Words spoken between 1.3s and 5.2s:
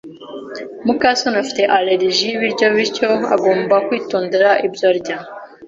afite allergie y'ibiryo, bityo agomba kwitondera ibyo arya.